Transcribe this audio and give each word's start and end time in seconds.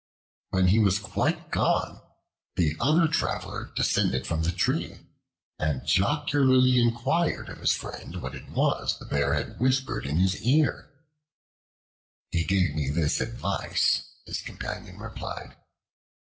When 0.49 0.69
he 0.69 0.79
was 0.79 0.97
quite 0.97 1.51
gone, 1.51 2.01
the 2.55 2.75
other 2.79 3.07
Traveler 3.07 3.71
descended 3.75 4.25
from 4.25 4.41
the 4.41 4.51
tree, 4.51 4.99
and 5.59 5.85
jocularly 5.85 6.81
inquired 6.81 7.49
of 7.49 7.59
his 7.59 7.73
friend 7.73 8.19
what 8.19 8.33
it 8.33 8.49
was 8.49 8.97
the 8.97 9.05
Bear 9.05 9.35
had 9.35 9.59
whispered 9.59 10.07
in 10.07 10.17
his 10.17 10.41
ear. 10.41 10.89
"He 12.31 12.43
gave 12.45 12.73
me 12.73 12.89
this 12.89 13.21
advice," 13.21 14.09
his 14.25 14.41
companion 14.41 14.97
replied. 14.97 15.55